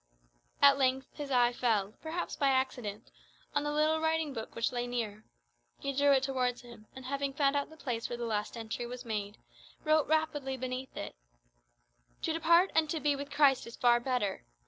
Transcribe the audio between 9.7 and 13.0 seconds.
wrote rapidly beneath it, "To depart and to